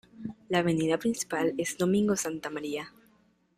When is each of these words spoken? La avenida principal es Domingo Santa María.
La 0.49 0.57
avenida 0.57 0.97
principal 0.97 1.53
es 1.59 1.77
Domingo 1.77 2.15
Santa 2.15 2.49
María. 2.49 2.91